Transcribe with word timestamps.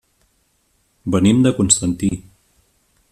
Venim 1.15 1.43
de 1.47 1.53
Constantí. 1.59 2.11